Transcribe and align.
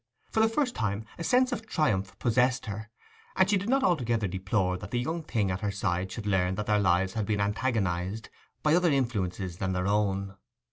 For 0.31 0.39
the 0.39 0.49
first 0.49 0.73
time 0.73 1.05
a 1.19 1.23
sense 1.23 1.51
of 1.51 1.67
triumph 1.67 2.17
possessed 2.17 2.65
her, 2.65 2.89
and 3.35 3.47
she 3.47 3.55
did 3.55 3.69
not 3.69 3.83
altogether 3.83 4.27
deplore 4.27 4.75
that 4.79 4.89
the 4.89 4.99
young 5.01 5.21
thing 5.21 5.51
at 5.51 5.61
her 5.61 5.69
side 5.69 6.11
should 6.11 6.25
learn 6.25 6.55
that 6.55 6.65
their 6.65 6.79
lives 6.79 7.13
had 7.13 7.27
been 7.27 7.39
antagonized 7.39 8.29
by 8.63 8.73
other 8.73 8.89
influences 8.89 9.57
than 9.57 9.73
their 9.73 9.85
own. 9.85 10.37